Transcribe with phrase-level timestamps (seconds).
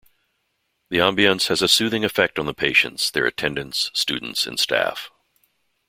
[0.89, 5.11] The ambience has a soothing effect on the patients, their attendants, students and staff.